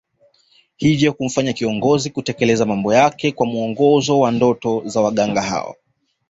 Hivyo 0.77 1.13
kumfanya 1.13 1.53
kiongozi 1.53 2.09
kutekeleza 2.09 2.65
mambo 2.65 2.93
yake 2.93 3.31
kwa 3.31 3.45
mwongozo 3.45 4.19
wa 4.19 4.31
ndoto 4.31 4.83
za 4.85 5.01
waganga 5.01 5.41
hao 5.41 5.75